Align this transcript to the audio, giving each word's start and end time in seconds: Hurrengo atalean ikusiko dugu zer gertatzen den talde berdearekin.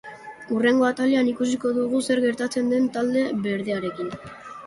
Hurrengo 0.53 0.85
atalean 0.87 1.27
ikusiko 1.31 1.73
dugu 1.75 2.01
zer 2.09 2.21
gertatzen 2.25 2.73
den 2.73 2.87
talde 2.97 3.27
berdearekin. 3.45 4.13